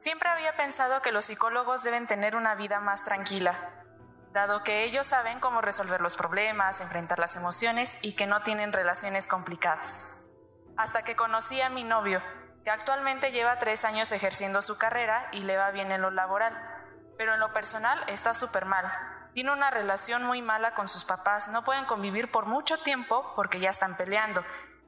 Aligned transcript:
Siempre 0.00 0.30
había 0.30 0.56
pensado 0.56 1.02
que 1.02 1.12
los 1.12 1.26
psicólogos 1.26 1.82
deben 1.82 2.06
tener 2.06 2.34
una 2.34 2.54
vida 2.54 2.80
más 2.80 3.04
tranquila, 3.04 3.58
dado 4.32 4.64
que 4.64 4.84
ellos 4.84 5.06
saben 5.06 5.40
cómo 5.40 5.60
resolver 5.60 6.00
los 6.00 6.16
problemas, 6.16 6.80
enfrentar 6.80 7.18
las 7.18 7.36
emociones 7.36 7.98
y 8.00 8.16
que 8.16 8.26
no 8.26 8.40
tienen 8.40 8.72
relaciones 8.72 9.28
complicadas. 9.28 10.22
Hasta 10.78 11.02
que 11.02 11.16
conocí 11.16 11.60
a 11.60 11.68
mi 11.68 11.84
novio, 11.84 12.22
que 12.64 12.70
actualmente 12.70 13.30
lleva 13.30 13.58
tres 13.58 13.84
años 13.84 14.10
ejerciendo 14.12 14.62
su 14.62 14.78
carrera 14.78 15.28
y 15.32 15.40
le 15.42 15.58
va 15.58 15.70
bien 15.70 15.92
en 15.92 16.00
lo 16.00 16.10
laboral, 16.10 16.56
pero 17.18 17.34
en 17.34 17.40
lo 17.40 17.52
personal 17.52 18.02
está 18.06 18.32
súper 18.32 18.64
mal. 18.64 18.90
Tiene 19.34 19.52
una 19.52 19.70
relación 19.70 20.24
muy 20.24 20.40
mala 20.40 20.74
con 20.74 20.88
sus 20.88 21.04
papás, 21.04 21.48
no 21.48 21.62
pueden 21.62 21.84
convivir 21.84 22.30
por 22.30 22.46
mucho 22.46 22.78
tiempo 22.78 23.34
porque 23.36 23.60
ya 23.60 23.68
están 23.68 23.98
peleando. 23.98 24.42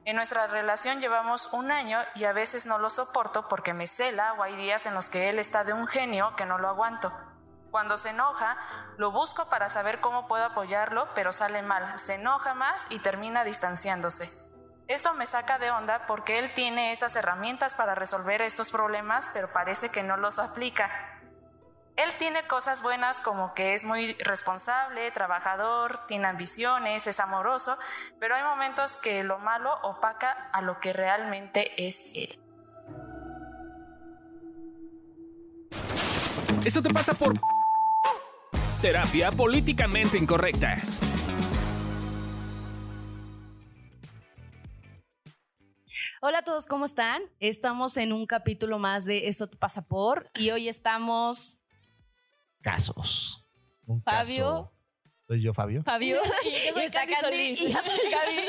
En 0.05 0.17
nuestra 0.17 0.47
relación 0.47 0.99
llevamos 0.99 1.53
un 1.53 1.71
año 1.71 1.97
y 2.13 2.25
a 2.25 2.33
veces 2.33 2.65
no 2.65 2.77
lo 2.77 2.89
soporto 2.89 3.47
porque 3.47 3.73
me 3.73 3.87
cela 3.87 4.33
o 4.33 4.43
hay 4.43 4.55
días 4.57 4.85
en 4.85 4.93
los 4.95 5.07
que 5.07 5.29
él 5.29 5.39
está 5.39 5.63
de 5.63 5.71
un 5.71 5.87
genio 5.87 6.35
que 6.35 6.45
no 6.45 6.57
lo 6.57 6.67
aguanto. 6.67 7.13
Cuando 7.71 7.95
se 7.95 8.09
enoja, 8.09 8.57
lo 8.97 9.11
busco 9.11 9.49
para 9.49 9.69
saber 9.69 10.01
cómo 10.01 10.27
puedo 10.27 10.43
apoyarlo, 10.43 11.07
pero 11.15 11.31
sale 11.31 11.61
mal, 11.61 11.97
se 11.97 12.15
enoja 12.15 12.53
más 12.53 12.85
y 12.89 12.99
termina 12.99 13.45
distanciándose. 13.45 14.29
Esto 14.89 15.13
me 15.13 15.25
saca 15.25 15.57
de 15.57 15.71
onda 15.71 16.05
porque 16.05 16.37
él 16.37 16.53
tiene 16.53 16.91
esas 16.91 17.15
herramientas 17.15 17.73
para 17.73 17.95
resolver 17.95 18.41
estos 18.41 18.71
problemas, 18.71 19.29
pero 19.33 19.53
parece 19.53 19.87
que 19.87 20.03
no 20.03 20.17
los 20.17 20.37
aplica. 20.37 20.91
Él 21.95 22.09
tiene 22.17 22.41
cosas 22.47 22.81
buenas 22.81 23.21
como 23.21 23.53
que 23.53 23.73
es 23.73 23.85
muy 23.85 24.13
responsable, 24.13 25.11
trabajador, 25.11 25.99
tiene 26.07 26.25
ambiciones, 26.25 27.05
es 27.05 27.19
amoroso, 27.19 27.77
pero 28.19 28.35
hay 28.35 28.43
momentos 28.43 28.97
que 28.97 29.23
lo 29.23 29.37
malo 29.37 29.69
opaca 29.83 30.31
a 30.51 30.61
lo 30.63 30.79
que 30.79 30.91
realmente 30.91 31.85
es 31.85 32.11
él. 32.15 32.39
Eso 36.65 36.81
te 36.81 36.91
pasa 36.91 37.13
por 37.13 37.39
terapia 38.81 39.31
políticamente 39.31 40.17
incorrecta. 40.17 40.77
Hola 46.21 46.39
a 46.39 46.43
todos, 46.43 46.65
¿cómo 46.65 46.85
están? 46.85 47.21
Estamos 47.39 47.97
en 47.97 48.13
un 48.13 48.25
capítulo 48.25 48.79
más 48.79 49.03
de 49.05 49.27
Eso 49.27 49.47
te 49.47 49.57
pasa 49.57 49.81
por 49.83 50.31
y 50.35 50.51
hoy 50.51 50.69
estamos 50.69 51.59
casos. 52.63 53.45
Un 53.85 54.01
Fabio. 54.01 54.45
caso- 54.45 54.69
¿Soy 55.25 55.41
yo, 55.41 55.53
Fabio? 55.53 55.83
Fabio 55.83 56.17
Y 56.45 56.67
yo 56.67 56.73
soy 56.73 56.89
Candy 56.91 57.13
Solís. 57.15 57.61
y 57.61 57.71
yo 57.71 57.79
soy 57.79 58.11
Gaby. 58.11 58.41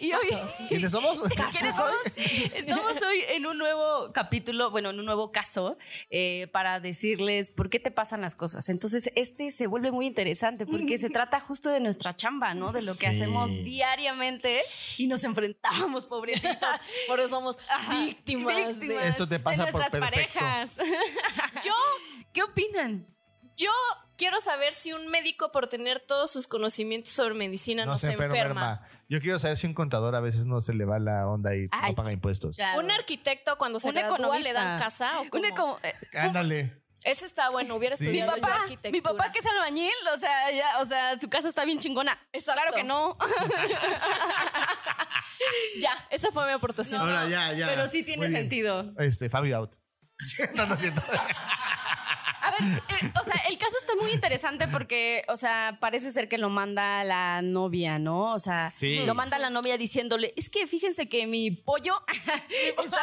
Y 0.00 0.12
hoy 0.14 0.26
¿Quiénes 0.68 0.90
somos? 0.90 1.20
¿Quiénes 1.52 1.76
somos? 1.76 1.94
Estamos 2.16 3.02
hoy 3.02 3.18
en 3.28 3.44
un 3.46 3.58
nuevo 3.58 4.12
capítulo, 4.14 4.70
bueno, 4.70 4.90
en 4.90 4.98
un 4.98 5.04
nuevo 5.04 5.30
caso, 5.30 5.76
eh, 6.08 6.48
para 6.50 6.80
decirles 6.80 7.50
por 7.50 7.68
qué 7.68 7.78
te 7.80 7.90
pasan 7.90 8.22
las 8.22 8.34
cosas. 8.34 8.70
Entonces, 8.70 9.10
este 9.14 9.52
se 9.52 9.66
vuelve 9.66 9.90
muy 9.92 10.06
interesante 10.06 10.64
porque 10.64 10.96
se 10.96 11.10
trata 11.10 11.38
justo 11.38 11.68
de 11.68 11.80
nuestra 11.80 12.16
chamba, 12.16 12.54
¿no? 12.54 12.72
De 12.72 12.80
lo 12.82 12.92
que 12.94 13.00
Sí. 13.00 13.06
hacemos 13.06 13.50
diariamente 13.50 14.62
y 14.96 15.08
nos 15.08 15.24
enfrentamos, 15.24 16.06
pobrecitos. 16.06 16.56
Por 17.08 17.20
eso 17.20 17.28
somos 17.28 17.58
Ajá, 17.68 17.90
víctimas, 18.00 18.80
de- 18.80 19.06
Eso 19.06 19.28
te 19.28 19.38
pasa 19.38 19.66
de 19.66 19.72
por 19.72 19.82
nuestras 19.82 20.02
perfecto. 20.10 20.38
parejas. 20.40 20.76
Yo, 21.62 21.72
¿Qué 22.32 22.42
opinan? 22.42 23.06
Yo 23.62 23.70
quiero 24.16 24.40
saber 24.40 24.72
si 24.72 24.92
un 24.92 25.08
médico 25.08 25.52
por 25.52 25.66
tener 25.68 26.00
todos 26.00 26.30
sus 26.30 26.46
conocimientos 26.48 27.12
sobre 27.12 27.34
medicina 27.34 27.84
no, 27.84 27.92
No 27.92 27.98
se 27.98 28.12
enferma. 28.12 28.86
Yo 29.08 29.20
quiero 29.20 29.38
saber 29.38 29.56
si 29.58 29.66
un 29.66 29.74
contador 29.74 30.14
a 30.14 30.20
veces 30.20 30.46
no 30.46 30.60
se 30.60 30.72
le 30.74 30.84
va 30.86 30.98
la 30.98 31.26
onda 31.28 31.54
y 31.54 31.68
Ay. 31.70 31.90
no 31.90 31.94
paga 31.96 32.12
impuestos. 32.12 32.56
Un 32.76 32.90
arquitecto 32.90 33.56
cuando 33.58 33.78
se 33.78 33.88
Un 33.88 33.94
gradúa 33.94 34.16
le 34.18 34.24
economista. 34.24 34.52
dan 34.52 34.78
casa 34.78 35.18
o 35.20 35.22
Un 35.22 35.28
cómo? 35.28 35.44
eco- 35.44 35.80
eh, 35.82 35.94
Ándale. 36.14 36.82
Ese 37.04 37.26
está 37.26 37.50
bueno, 37.50 37.74
hubiera 37.74 37.96
Sí. 37.96 38.04
mi 38.04 38.10
estudiado 38.10 38.36
yo 38.36 38.42
papá, 38.42 38.54
arquitectura. 38.62 38.92
mi 38.92 39.00
papá 39.00 39.32
que 39.32 39.40
es 39.40 39.46
albañil, 39.46 39.92
o 40.14 40.18
sea, 40.18 40.52
ya, 40.52 40.80
o 40.80 40.86
sea, 40.86 41.18
su 41.18 41.28
casa 41.28 41.48
está 41.48 41.64
bien 41.64 41.80
chingona. 41.80 42.16
Exacto. 42.32 42.60
Claro 42.62 42.76
que 42.76 42.84
no. 42.84 43.18
Ya, 45.80 45.90
esa 46.10 46.30
fue 46.30 46.46
mi 46.46 46.52
aportación. 46.52 47.00
Ahora 47.00 47.28
ya, 47.28 47.52
ya. 47.52 47.66
Pero 47.66 47.86
sí 47.88 48.04
tiene 48.04 48.30
sentido. 48.30 48.92
Este, 48.98 49.28
Fabio 49.28 49.56
out. 49.56 49.72
no, 50.54 50.66
no 50.66 50.74
es 50.74 50.80
cierto. 50.80 51.02
A 52.42 52.50
ver, 52.50 52.60
eh, 53.02 53.12
o 53.20 53.24
sea, 53.24 53.34
el 53.48 53.56
caso 53.56 53.76
está 53.78 53.92
muy 54.00 54.10
interesante 54.10 54.66
porque, 54.68 55.22
o 55.28 55.36
sea, 55.36 55.76
parece 55.80 56.10
ser 56.10 56.28
que 56.28 56.38
lo 56.38 56.50
manda 56.50 57.04
la 57.04 57.40
novia, 57.42 57.98
¿no? 57.98 58.32
O 58.32 58.38
sea, 58.38 58.68
Sí. 58.70 59.00
lo 59.06 59.14
manda 59.14 59.38
la 59.38 59.48
novia 59.50 59.78
diciéndole, 59.78 60.34
es 60.36 60.50
que 60.50 60.66
fíjense 60.66 61.08
que 61.08 61.26
mi 61.26 61.52
pollo 61.52 61.94
está, 62.84 63.00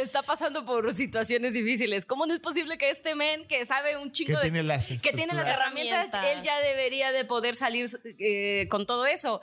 está 0.00 0.22
pasando 0.22 0.64
por 0.64 0.94
situaciones 0.94 1.52
difíciles. 1.52 2.06
¿Cómo 2.06 2.26
no 2.26 2.32
es 2.34 2.40
posible 2.40 2.78
que 2.78 2.90
este 2.90 3.14
men 3.14 3.46
que 3.46 3.66
sabe 3.66 3.96
un 3.98 4.10
chingo 4.12 4.38
Que 4.40 4.46
de... 4.46 4.50
tiene 4.50 4.62
las 4.62 4.88
que 5.02 5.12
tiene 5.12 5.34
las 5.34 5.46
Herramientas. 5.46 6.08
él 6.24 6.42
ya 6.42 6.58
debería 6.60 7.12
de 7.12 7.24
poder 7.24 7.54
salir 7.56 7.88
eh, 8.18 8.66
con 8.70 8.86
todo 8.86 9.06
eso. 9.06 9.40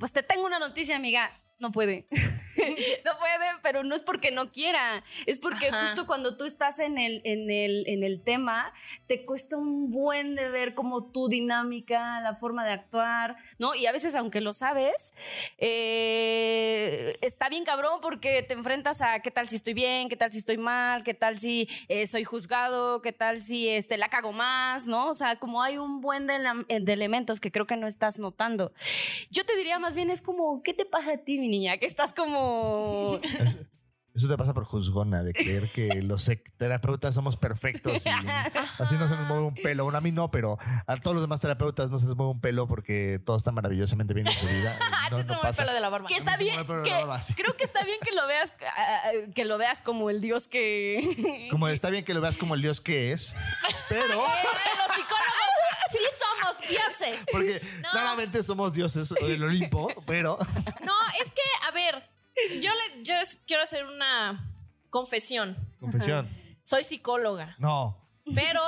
Pues 0.00 0.12
te 0.12 0.22
tengo 0.22 0.44
una 0.46 0.58
noticia, 0.58 0.96
amiga. 0.96 1.30
No 1.58 1.72
puede. 1.72 2.06
no 3.04 3.18
puede, 3.18 3.46
pero 3.62 3.82
no 3.82 3.94
es 3.94 4.02
porque 4.02 4.30
no 4.30 4.52
quiera. 4.52 5.02
Es 5.26 5.40
porque 5.40 5.68
Ajá. 5.68 5.82
justo 5.82 6.06
cuando 6.06 6.36
tú 6.36 6.44
estás 6.44 6.78
en 6.78 6.98
el, 6.98 7.20
en, 7.24 7.50
el, 7.50 7.84
en 7.88 8.04
el 8.04 8.22
tema, 8.22 8.72
te 9.08 9.24
cuesta 9.24 9.56
un 9.56 9.90
buen 9.90 10.36
de 10.36 10.50
ver 10.50 10.74
como 10.74 11.10
tu 11.10 11.28
dinámica, 11.28 12.20
la 12.20 12.36
forma 12.36 12.64
de 12.64 12.72
actuar, 12.72 13.36
¿no? 13.58 13.74
Y 13.74 13.86
a 13.86 13.92
veces, 13.92 14.14
aunque 14.14 14.40
lo 14.40 14.52
sabes, 14.52 15.12
eh, 15.58 17.18
está 17.22 17.48
bien 17.48 17.64
cabrón 17.64 18.00
porque 18.00 18.42
te 18.42 18.54
enfrentas 18.54 19.00
a 19.00 19.20
qué 19.20 19.32
tal 19.32 19.48
si 19.48 19.56
estoy 19.56 19.74
bien, 19.74 20.08
qué 20.08 20.16
tal 20.16 20.32
si 20.32 20.38
estoy 20.38 20.58
mal, 20.58 21.02
qué 21.02 21.14
tal 21.14 21.40
si 21.40 21.68
eh, 21.88 22.06
soy 22.06 22.22
juzgado, 22.22 23.02
qué 23.02 23.12
tal 23.12 23.42
si 23.42 23.68
este, 23.68 23.98
la 23.98 24.08
cago 24.08 24.32
más, 24.32 24.86
¿no? 24.86 25.08
O 25.08 25.14
sea, 25.16 25.40
como 25.40 25.62
hay 25.62 25.76
un 25.78 26.00
buen 26.00 26.28
de, 26.28 26.38
de 26.80 26.92
elementos 26.92 27.40
que 27.40 27.50
creo 27.50 27.66
que 27.66 27.76
no 27.76 27.88
estás 27.88 28.18
notando. 28.20 28.72
Yo 29.30 29.44
te 29.44 29.56
diría 29.56 29.80
más 29.80 29.96
bien, 29.96 30.10
es 30.10 30.22
como, 30.22 30.62
¿qué 30.62 30.72
te 30.72 30.84
pasa 30.84 31.14
a 31.14 31.18
ti, 31.18 31.47
mi 31.48 31.58
niña? 31.58 31.78
Que 31.78 31.86
estás 31.86 32.12
como... 32.12 33.18
Es- 33.40 33.66
Eso 34.14 34.26
te 34.26 34.36
pasa 34.36 34.52
por 34.52 34.64
juzgona, 34.64 35.22
de 35.22 35.32
creer 35.32 35.70
que 35.72 36.02
los 36.02 36.28
terapeutas 36.56 37.14
somos 37.14 37.36
perfectos 37.36 38.04
y 38.04 38.08
así 38.82 38.96
no 38.96 39.06
se 39.06 39.14
nos 39.14 39.28
mueve 39.28 39.44
un 39.44 39.54
pelo. 39.54 39.84
Bueno, 39.84 39.98
a 39.98 40.00
mí 40.00 40.10
no, 40.10 40.28
pero 40.32 40.58
a 40.88 40.96
todos 40.96 41.14
los 41.14 41.22
demás 41.22 41.38
terapeutas 41.38 41.88
no 41.90 42.00
se 42.00 42.06
les 42.06 42.16
mueve 42.16 42.32
un 42.32 42.40
pelo 42.40 42.66
porque 42.66 43.20
todo 43.24 43.36
está 43.36 43.52
maravillosamente 43.52 44.14
bien 44.14 44.26
en 44.26 44.32
su 44.32 44.46
vida. 44.48 44.76
Ah, 45.00 45.10
No, 45.12 45.16
te 45.18 45.24
no 45.24 45.40
el 45.42 45.54
pelo 45.54 45.72
de 45.72 45.80
la 45.80 45.88
barba. 45.88 46.06
que 46.08 46.16
está 46.16 46.36
bien, 46.36 46.56
que 46.84 46.90
barba, 46.90 47.20
sí. 47.22 47.32
creo 47.34 47.56
que 47.56 47.62
está 47.64 47.82
bien 47.84 47.96
que 48.04 48.12
lo 48.14 48.26
veas, 48.26 48.52
ah, 48.76 49.00
ah, 49.04 49.10
que 49.34 49.44
lo 49.46 49.56
veas 49.56 49.80
como 49.80 50.10
el 50.10 50.20
dios 50.20 50.48
que... 50.48 51.48
Como 51.50 51.66
está 51.68 51.88
bien 51.88 52.04
que 52.04 52.12
lo 52.12 52.20
veas 52.20 52.36
como 52.36 52.54
el 52.56 52.60
dios 52.60 52.80
que 52.82 53.12
es, 53.12 53.34
pero 53.88 54.02
Que 54.06 54.12
los 54.16 54.18
psicólogos 54.96 55.57
somos 56.52 56.68
dioses. 56.68 57.24
porque 57.30 57.60
No. 57.82 57.90
claramente 57.90 58.42
somos 58.42 58.72
dioses 58.72 59.08
del 59.10 59.42
Olimpo, 59.42 59.88
pero 60.06 60.38
No, 60.84 60.92
es 61.22 61.30
que, 61.30 61.66
a 61.68 61.70
ver, 61.72 62.08
yo 62.60 62.70
les, 62.70 63.02
yo 63.02 63.14
les 63.14 63.36
quiero 63.46 63.62
hacer 63.62 63.84
una 63.84 64.38
confesión. 64.90 65.56
confesión. 65.80 66.28
Soy 66.62 66.84
psicóloga, 66.84 67.54
No, 67.58 67.96
pero, 68.34 68.60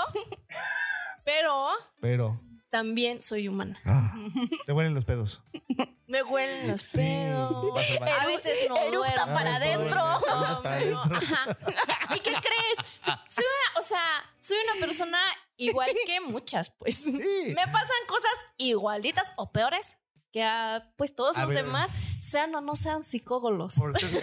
pero 1.24 1.69
pero 2.00 2.40
también 2.70 3.20
soy 3.20 3.48
humana. 3.48 3.78
ah, 3.84 4.14
te 4.64 4.72
huelen 4.72 4.94
los 4.94 5.04
pedos. 5.04 5.42
Me 6.10 6.22
huelen 6.25 6.69
los 6.69 6.81
Sí, 6.82 6.97
pedos. 6.98 7.75
A 8.21 8.26
veces 8.26 8.59
no 8.69 8.76
Eructa 8.78 9.25
duermo. 9.25 9.34
para 9.34 9.53
Ah, 9.53 9.56
adentro. 9.56 10.04
No. 10.91 12.16
¿Y 12.16 12.21
qué 12.21 12.32
crees? 12.32 12.76
Soy 13.28 13.44
una, 13.44 13.81
o 13.81 13.82
sea, 13.82 14.00
soy 14.41 14.56
una 14.70 14.84
persona 14.87 15.19
igual 15.56 15.91
que 16.06 16.20
muchas, 16.20 16.70
pues. 16.78 16.97
Sí. 16.97 17.12
Me 17.12 17.65
pasan 17.66 17.97
cosas 18.09 18.32
igualitas 18.59 19.32
o 19.37 19.53
peores 19.53 19.94
que 20.32 20.43
a 20.44 20.93
pues 20.97 21.15
todos 21.15 21.37
A 21.37 21.43
los 21.43 21.50
ver. 21.50 21.65
demás, 21.65 21.91
sean 22.20 22.54
o 22.54 22.60
no 22.60 22.76
sean 22.76 23.03
psicólogos. 23.04 23.75
Por 23.75 23.99
ser- 23.99 24.23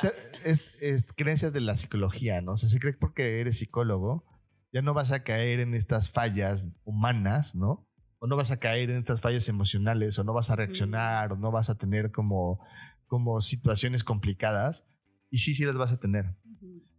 ser- 0.00 0.30
es, 0.44 0.72
es 0.80 1.04
creencias 1.16 1.52
de 1.52 1.60
la 1.60 1.74
psicología, 1.76 2.40
¿no? 2.40 2.52
O 2.52 2.56
sea, 2.56 2.68
se 2.68 2.78
cree 2.78 2.92
que 2.94 2.98
porque 2.98 3.40
eres 3.40 3.58
psicólogo, 3.58 4.24
ya 4.72 4.82
no 4.82 4.94
vas 4.94 5.10
a 5.12 5.24
caer 5.24 5.60
en 5.60 5.74
estas 5.74 6.10
fallas 6.10 6.66
humanas, 6.84 7.54
¿no? 7.54 7.88
O 8.26 8.28
no 8.28 8.36
vas 8.36 8.50
a 8.50 8.56
caer 8.56 8.90
en 8.90 8.96
estas 8.96 9.20
fallas 9.20 9.48
emocionales, 9.48 10.18
o 10.18 10.24
no 10.24 10.32
vas 10.32 10.50
a 10.50 10.56
reaccionar, 10.56 11.32
o 11.32 11.36
no 11.36 11.52
vas 11.52 11.70
a 11.70 11.78
tener 11.78 12.10
como, 12.10 12.58
como 13.06 13.40
situaciones 13.40 14.02
complicadas. 14.02 14.84
Y 15.30 15.38
sí, 15.38 15.54
sí 15.54 15.64
las 15.64 15.78
vas 15.78 15.92
a 15.92 16.00
tener. 16.00 16.34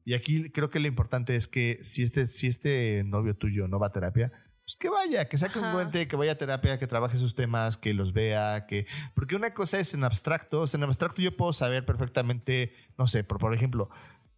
Y 0.06 0.14
aquí 0.14 0.50
creo 0.52 0.70
que 0.70 0.80
lo 0.80 0.88
importante 0.88 1.36
es 1.36 1.48
que 1.48 1.80
si 1.84 2.04
este, 2.04 2.28
si 2.28 2.48
este 2.48 3.04
novio 3.06 3.36
tuyo 3.36 3.68
no 3.68 3.78
va 3.78 3.88
a 3.88 3.92
terapia, 3.92 4.32
pues 4.64 4.78
que 4.78 4.88
vaya, 4.88 5.28
que 5.28 5.38
saque 5.38 5.60
un 5.60 5.66
Ajá. 5.66 5.92
té, 5.92 6.08
que 6.08 6.16
vaya 6.16 6.32
a 6.32 6.38
terapia, 6.38 6.80
que 6.80 6.88
trabaje 6.88 7.18
sus 7.18 7.36
temas, 7.36 7.76
que 7.76 7.94
los 7.94 8.14
vea, 8.14 8.66
que... 8.68 8.88
Porque 9.16 9.36
una 9.36 9.54
cosa 9.54 9.82
es 9.82 9.94
en 9.94 10.06
abstracto, 10.06 10.62
o 10.62 10.68
sea, 10.68 10.78
en 10.78 10.86
abstracto 10.86 11.22
yo 11.22 11.36
puedo 11.36 11.52
saber 11.52 11.86
perfectamente, 11.86 12.74
no 12.98 13.06
sé, 13.06 13.26
por, 13.26 13.38
por 13.38 13.54
ejemplo, 13.54 13.90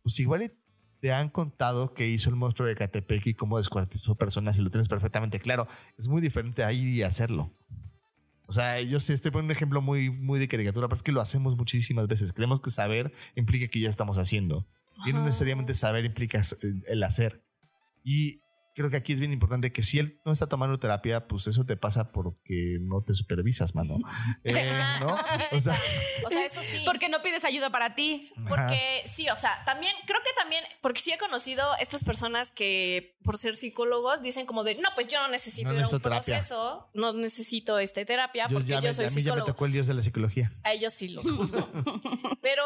pues 0.02 0.20
igual 0.20 0.52
te 1.01 1.13
han 1.13 1.30
contado 1.30 1.94
que 1.94 2.07
hizo 2.07 2.30
el 2.30 2.36
monstruo 2.36 2.68
de 2.68 2.75
Catepec 2.75 3.28
y 3.28 3.34
cómo 3.34 3.57
descuartizó 3.57 4.16
personas 4.16 4.57
y 4.57 4.62
lo 4.62 4.69
tienes 4.69 4.88
perfectamente 4.88 5.40
claro. 5.40 5.68
Es 5.98 6.07
muy 6.07 6.22
diferente 6.22 6.63
a 6.63 6.74
ir 6.74 6.88
y 6.90 7.04
hacerlo. 7.04 7.54
O 8.48 8.51
sea, 8.51 8.81
yo 8.81 9.00
sé, 9.00 9.13
estoy 9.13 9.31
poniendo 9.31 9.51
un 9.51 9.56
ejemplo 9.56 9.81
muy, 9.81 10.10
muy 10.10 10.40
de 10.40 10.48
caricatura, 10.48 10.88
pero 10.88 10.96
es 10.96 11.04
que 11.04 11.12
lo 11.12 11.22
hacemos 11.22 11.56
muchísimas 11.56 12.07
veces. 12.07 12.34
Creemos 12.34 12.60
que 12.60 12.72
saber 12.72 13.13
implica 13.36 13.68
que 13.68 13.80
ya 13.80 13.90
estamos 13.90 14.18
haciendo. 14.18 14.66
Y 15.06 15.13
no 15.13 15.24
necesariamente 15.24 15.74
saber 15.74 16.04
implica 16.04 16.40
eh, 16.40 16.81
el 16.88 17.04
hacer. 17.04 17.42
Y 18.04 18.42
creo 18.80 18.90
que 18.90 18.96
aquí 18.96 19.12
es 19.12 19.20
bien 19.20 19.34
importante 19.34 19.74
que 19.74 19.84
si 19.84 20.00
él 20.00 20.22
no 20.24 20.31
está 20.31 20.48
tomando 20.48 20.80
terapia, 20.80 21.28
pues 21.28 21.48
eso 21.48 21.66
te 21.66 21.76
pasa 21.76 22.14
porque 22.14 22.78
no 22.80 23.02
te 23.04 23.14
supervisas, 23.14 23.76
mano. 23.76 23.98
Eh, 24.46 24.72
¿no? 25.02 25.18
O 25.52 25.60
sea, 25.62 25.78
O 26.26 26.30
sea, 26.30 26.46
eso 26.46 26.62
sí. 26.64 26.81
Porque 26.86 27.10
no 27.10 27.22
pides 27.22 27.44
ayuda 27.44 27.70
para 27.72 27.94
ti. 27.96 28.31
Porque 28.48 29.02
sí, 29.06 29.28
o 29.30 29.36
sea, 29.36 29.62
también, 29.66 29.92
creo 30.06 30.20
que 30.24 30.30
también, 30.40 30.64
porque 30.81 31.02
sí 31.02 31.12
he 31.12 31.18
conocido 31.18 31.64
estas 31.81 32.04
personas 32.06 32.52
que 32.52 33.18
por 33.24 33.38
ser 33.38 33.56
psicólogos 33.56 34.22
dicen 34.22 34.46
como 34.46 34.64
de, 34.64 34.76
no, 34.76 34.88
pues 34.96 35.08
yo 35.08 35.22
no 35.22 35.28
necesito 35.28 35.70
No 35.70 35.76
ir 35.76 35.81
a 35.84 35.90
un 35.90 36.00
terapia. 36.02 36.36
proceso, 36.36 36.90
no 36.94 37.12
necesito 37.14 37.80
este 37.80 38.06
terapia 38.06 38.48
yo 38.48 38.54
porque 38.54 38.70
ya 38.70 38.80
yo 38.80 38.94
soy 38.94 39.06
a 39.06 39.10
mí 39.10 39.16
ya 39.16 39.16
me 39.16 39.22
psicólogo. 39.24 39.46
tocó 39.46 39.66
el 39.66 39.74
dios 39.74 39.88
de 39.88 39.94
la 39.94 40.02
psicología. 40.02 40.52
A 40.64 40.72
ellos 40.72 40.94
sí 40.94 41.10
los 41.10 41.30
juzgo. 41.30 41.68
Pero 42.42 42.64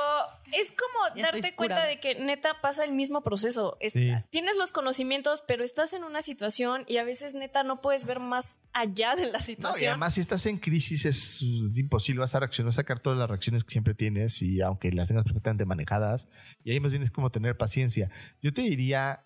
es 0.51 0.71
como 0.71 1.15
Ya 1.15 1.31
darte 1.31 1.56
cuenta 1.56 1.86
de 1.86 2.00
que 2.00 2.15
neta 2.15 2.62
pasa 2.62 2.83
el 2.83 2.92
mismo 2.92 3.24
proceso. 3.24 3.77
Es- 3.80 3.94
Sí. 3.94 4.12
Tienes 4.30 4.56
los 4.57 4.71
conocimientos, 4.71 5.44
pero 5.48 5.63
estás 5.63 5.94
en 5.94 6.02
una 6.03 6.21
situación 6.21 6.83
y 6.88 6.97
a 6.97 7.03
veces 7.03 7.33
neta 7.33 7.63
no 7.63 7.81
puedes 7.81 8.05
ver 8.05 8.19
más 8.19 8.59
allá 8.73 9.15
de 9.15 9.25
la 9.25 9.31
No, 9.33 9.38
y 9.39 9.44
situación. 9.44 9.89
además, 9.91 10.13
si 10.13 10.21
estás 10.21 10.45
en 10.45 10.57
crisis, 10.57 11.05
es 11.05 11.41
imposible. 11.41 12.19
Vas 12.19 12.35
a 12.35 12.39
reaccionar, 12.39 12.67
vas 12.67 12.75
a 12.77 12.81
sacar 12.81 13.00
todas 13.00 13.17
las 13.19 13.29
reacciones 13.29 13.63
que 13.63 13.71
siempre 13.71 13.94
tienes 13.94 14.41
y 14.41 14.61
aunque 14.61 14.91
las 14.91 15.07
tengas 15.07 15.23
perfectamente 15.23 15.65
manejadas. 15.65 16.27
Y 16.63 16.71
ahí 16.71 16.79
más 16.79 16.91
bien 16.91 17.03
es 17.03 17.11
como 17.11 17.29
tener 17.31 17.57
paciencia. 17.57 18.09
Yo 18.41 18.53
te 18.53 18.61
diría, 18.61 19.25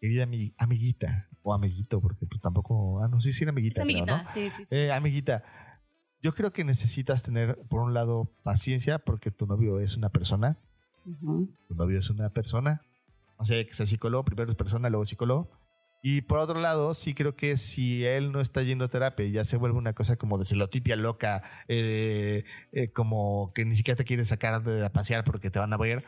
querida 0.00 0.24
ami- 0.26 0.54
amiguita 0.58 1.28
o 1.42 1.52
amiguito, 1.54 2.00
porque 2.00 2.26
pues 2.26 2.40
tampoco. 2.40 3.02
Ah, 3.02 3.08
no, 3.08 3.20
sí, 3.20 3.32
sí, 3.32 3.44
era 3.44 3.50
amiguita. 3.50 3.80
Es 3.80 3.86
creo, 3.86 3.96
amiguita. 4.02 4.22
¿no? 4.24 4.28
Sí, 4.32 4.50
sí, 4.50 4.64
sí. 4.64 4.74
Eh, 4.74 4.92
amiguita, 4.92 5.44
yo 6.22 6.34
creo 6.34 6.52
que 6.52 6.64
necesitas 6.64 7.22
tener, 7.22 7.56
por 7.68 7.80
un 7.80 7.94
lado, 7.94 8.30
paciencia 8.42 8.98
porque 8.98 9.30
tu 9.30 9.46
novio 9.46 9.78
es 9.80 9.96
una 9.96 10.10
persona. 10.10 10.58
Tu 11.68 11.74
novio 11.74 11.98
es 11.98 12.10
una 12.10 12.30
persona. 12.30 12.82
O 13.38 13.44
sea, 13.44 13.64
que 13.64 13.72
sea 13.72 13.86
psicólogo, 13.86 14.24
primero 14.24 14.50
es 14.50 14.56
persona, 14.56 14.90
luego 14.90 15.06
psicólogo. 15.06 15.48
Y 16.00 16.22
por 16.22 16.38
otro 16.38 16.60
lado, 16.60 16.94
sí 16.94 17.14
creo 17.14 17.34
que 17.34 17.56
si 17.56 18.04
él 18.04 18.30
no 18.30 18.40
está 18.40 18.62
yendo 18.62 18.84
a 18.84 18.88
terapia 18.88 19.26
ya 19.26 19.44
se 19.44 19.56
vuelve 19.56 19.78
una 19.78 19.94
cosa 19.94 20.16
como 20.16 20.38
de 20.38 20.44
celotipia 20.44 20.96
loca, 20.96 21.42
eh, 21.66 22.44
eh, 22.72 22.92
como 22.92 23.52
que 23.54 23.64
ni 23.64 23.74
siquiera 23.74 23.96
te 23.96 24.04
quiere 24.04 24.24
sacar 24.24 24.62
de 24.62 24.84
a 24.84 24.92
pasear 24.92 25.24
porque 25.24 25.50
te 25.50 25.58
van 25.58 25.72
a 25.72 25.76
ver, 25.76 26.04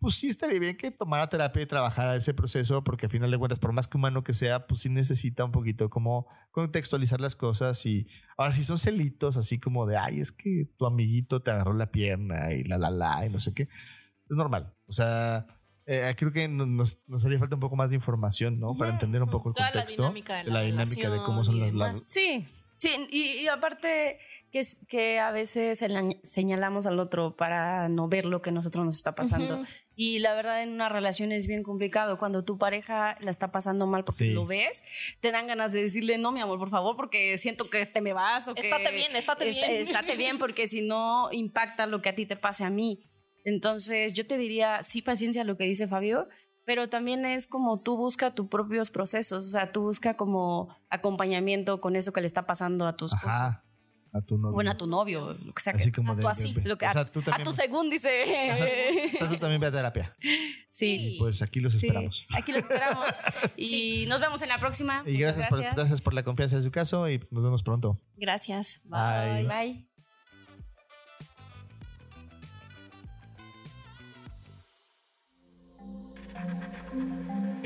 pues 0.00 0.14
sí 0.14 0.28
estaría 0.28 0.58
bien 0.58 0.76
que 0.76 0.90
tomara 0.90 1.28
terapia 1.28 1.62
y 1.62 1.66
trabajara 1.66 2.16
ese 2.16 2.32
proceso, 2.34 2.82
porque 2.82 3.06
al 3.06 3.12
final 3.12 3.30
de 3.30 3.38
cuentas, 3.38 3.58
por 3.58 3.72
más 3.72 3.86
que 3.86 3.98
humano 3.98 4.24
que 4.24 4.32
sea, 4.32 4.66
pues 4.66 4.80
sí 4.80 4.88
necesita 4.88 5.44
un 5.44 5.52
poquito 5.52 5.90
como 5.90 6.26
contextualizar 6.50 7.20
las 7.20 7.36
cosas. 7.36 7.84
Y 7.86 8.08
ahora, 8.38 8.52
si 8.52 8.64
son 8.64 8.78
celitos 8.78 9.36
así 9.36 9.60
como 9.60 9.86
de, 9.86 9.98
ay, 9.98 10.20
es 10.20 10.32
que 10.32 10.68
tu 10.78 10.86
amiguito 10.86 11.42
te 11.42 11.50
agarró 11.50 11.74
la 11.74 11.90
pierna 11.90 12.52
y 12.54 12.64
la, 12.64 12.78
la, 12.78 12.90
la, 12.90 13.26
y 13.26 13.30
no 13.30 13.38
sé 13.38 13.52
qué, 13.54 13.64
es 13.64 14.36
normal. 14.36 14.74
O 14.86 14.92
sea, 14.92 15.46
eh, 15.92 16.14
creo 16.16 16.32
que 16.32 16.46
no- 16.48 16.66
nos, 16.66 16.98
nos 17.06 17.24
haría 17.24 17.38
falta 17.38 17.56
un 17.56 17.60
poco 17.60 17.76
más 17.76 17.88
de 17.90 17.96
información, 17.96 18.60
¿no? 18.60 18.74
Para 18.76 18.92
entender 18.92 19.22
un 19.22 19.30
poco 19.30 19.48
el 19.50 19.54
Toda 19.54 19.66
la 19.68 19.72
contexto. 19.72 20.02
dinámica 20.02 20.36
de 20.38 20.44
la 20.44 20.52
la 20.52 20.62
dinámica 20.62 21.10
de 21.10 21.18
cómo 21.18 21.42
son 21.44 21.58
las, 21.60 21.70
demás. 21.72 22.02
Sí, 22.06 22.46
sí, 22.78 22.90
y, 23.10 23.22
y 23.42 23.48
aparte 23.48 24.18
que, 24.52 24.58
es, 24.60 24.84
que 24.88 25.18
a 25.20 25.30
veces 25.30 25.78
señal- 25.82 26.20
señalamos 26.24 26.86
al 26.86 26.98
otro 27.00 27.36
para 27.36 27.88
no 27.88 28.08
ver 28.08 28.24
lo 28.24 28.40
que 28.42 28.50
a 28.50 28.52
nosotros 28.52 28.84
nos 28.84 28.96
está 28.96 29.14
pasando. 29.14 29.54
Ujú. 29.56 29.64
Y 29.96 30.18
la 30.20 30.32
verdad 30.34 30.62
en 30.62 30.70
una 30.72 30.88
relación 30.88 31.30
es 31.30 31.46
bien 31.46 31.62
complicado. 31.62 32.18
Cuando 32.18 32.42
tu 32.42 32.56
pareja 32.56 33.18
la 33.20 33.30
está 33.30 33.52
pasando 33.52 33.86
mal 33.86 34.02
porque 34.02 34.24
Sí. 34.24 34.30
lo 34.32 34.46
ves, 34.46 34.82
te 35.20 35.30
dan 35.30 35.46
ganas 35.46 35.72
de 35.72 35.82
decirle, 35.82 36.16
no, 36.16 36.32
mi 36.32 36.40
amor, 36.40 36.58
por 36.58 36.70
favor, 36.70 36.96
porque 36.96 37.36
siento 37.36 37.68
que 37.68 37.84
te 37.84 38.00
me 38.00 38.14
vas 38.14 38.48
o 38.48 38.54
que... 38.54 38.62
Estate 38.62 38.92
bien, 38.94 39.14
estate 39.14 39.48
Est- 39.50 39.58
bien. 39.60 39.82
Estate 39.82 40.16
bien, 40.16 40.38
porque 40.38 40.66
si 40.66 40.80
no 40.80 41.30
impacta 41.32 41.84
lo 41.86 42.00
que 42.00 42.08
a 42.08 42.14
ti 42.14 42.24
te 42.24 42.36
pase 42.36 42.64
a 42.64 42.70
mí. 42.70 43.00
Entonces 43.44 44.12
yo 44.12 44.26
te 44.26 44.38
diría, 44.38 44.82
sí, 44.82 45.02
paciencia 45.02 45.44
lo 45.44 45.56
que 45.56 45.64
dice 45.64 45.88
Fabio, 45.88 46.28
pero 46.64 46.88
también 46.88 47.24
es 47.24 47.46
como 47.46 47.80
tú 47.80 47.96
busca 47.96 48.34
tus 48.34 48.48
propios 48.48 48.90
procesos, 48.90 49.46
o 49.46 49.50
sea, 49.50 49.72
tú 49.72 49.82
busca 49.82 50.16
como 50.16 50.68
acompañamiento 50.88 51.80
con 51.80 51.96
eso 51.96 52.12
que 52.12 52.20
le 52.20 52.26
está 52.26 52.46
pasando 52.46 52.86
a 52.86 52.96
tu 52.96 53.06
esposo. 53.06 53.26
Ajá. 53.26 53.64
A 54.12 54.20
tu 54.22 54.36
novio. 54.38 54.52
Bueno, 54.54 54.72
a 54.72 54.76
tu 54.76 54.88
novio, 54.88 55.34
lo 55.34 55.54
que 55.54 55.62
sea. 55.62 55.72
Así 55.72 55.92
como 55.92 56.12
a 56.12 56.16
de, 56.16 56.22
tu 56.22 56.28
así, 56.28 56.52
lo 56.64 56.76
que- 56.76 56.84
o 56.86 56.90
sea, 56.90 57.02
a, 57.02 57.42
tu 57.44 57.52
según 57.52 57.90
dice. 57.90 58.10
o 58.24 58.56
sea, 58.56 58.66
o 59.14 59.18
sea, 59.18 59.28
tú 59.28 59.36
también 59.36 59.60
ve 59.60 59.68
a 59.68 59.70
terapia. 59.70 60.16
sí. 60.68 61.14
Y 61.14 61.18
pues 61.20 61.42
aquí 61.42 61.60
los 61.60 61.74
Sí, 61.74 61.86
esperamos. 61.86 62.26
aquí 62.36 62.50
lo 62.50 62.58
esperamos. 62.58 63.06
Y 63.56 64.06
nos 64.08 64.20
vemos 64.20 64.42
en 64.42 64.48
la 64.48 64.58
próxima. 64.58 65.04
Y 65.06 65.12
Muchas 65.12 65.36
gracias 65.36 65.48
por, 65.48 65.58
gracias. 65.60 65.76
gracias 65.76 66.00
por 66.02 66.14
la 66.14 66.22
confianza 66.24 66.56
de 66.56 66.64
su 66.64 66.72
caso 66.72 67.08
y 67.08 67.20
nos 67.30 67.44
vemos 67.44 67.62
pronto. 67.62 67.96
Gracias. 68.16 68.80
Bye. 68.84 69.46
Bye. 69.46 69.89